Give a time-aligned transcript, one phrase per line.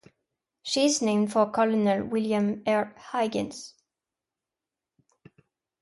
[0.63, 2.91] She is named for Colonel William R.
[3.11, 3.75] Higgins.